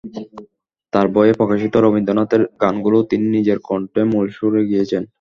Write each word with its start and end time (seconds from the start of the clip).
তাঁর 0.93 1.07
বইয়ে 1.07 1.33
প্রকাশিত 1.33 1.73
রবীন্দ্রনাথের 1.77 2.41
গানগুলো 2.61 2.97
তিনি 3.09 3.25
নিজের 3.35 3.57
কণ্ঠে 3.67 4.01
মূল 4.11 4.25
সুরে 4.37 4.61
গেয়েছেন। 4.71 5.03